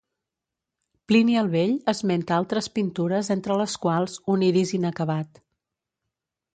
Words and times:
Plini 1.11 1.37
el 1.41 1.51
Vell 1.51 1.75
esmenta 1.93 2.35
altres 2.39 2.71
pintures 2.79 3.31
entre 3.39 3.61
les 3.63 3.79
quals 3.87 4.19
un 4.37 4.49
Iris 4.53 4.77
inacabat. 4.83 5.43